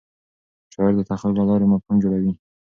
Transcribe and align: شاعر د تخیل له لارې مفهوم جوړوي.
شاعر 0.73 0.93
د 0.97 1.01
تخیل 1.09 1.33
له 1.37 1.43
لارې 1.49 1.65
مفهوم 1.71 1.95
جوړوي. 2.03 2.31